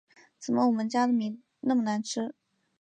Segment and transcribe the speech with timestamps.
[0.39, 2.33] 怎么我们家的米那么难吃